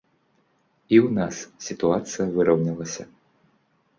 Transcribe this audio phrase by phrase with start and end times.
[0.95, 1.35] І ў нас
[1.67, 3.03] сітуацыя выраўнялася.